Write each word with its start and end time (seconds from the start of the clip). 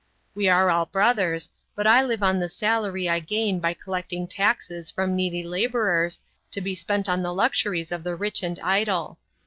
We 0.33 0.49
are 0.49 0.71
all 0.71 0.87
brothers, 0.87 1.51
but 1.75 1.85
I 1.85 2.01
live 2.01 2.23
on 2.23 2.39
the 2.39 2.49
salary 2.49 3.07
I 3.07 3.19
gain 3.19 3.59
by 3.59 3.75
collecting 3.75 4.27
taxes 4.27 4.89
from 4.89 5.15
needy 5.15 5.43
laborers 5.43 6.19
to 6.49 6.59
be 6.59 6.73
spent 6.73 7.07
on 7.07 7.21
the 7.21 7.31
luxuries 7.35 7.91
of 7.91 8.03
the 8.03 8.15
rich 8.15 8.41
and 8.41 8.59
idle. 8.61 9.19